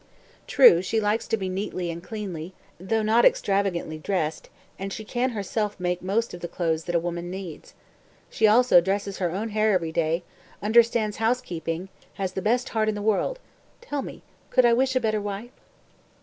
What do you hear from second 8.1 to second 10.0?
she also dresses her own hair every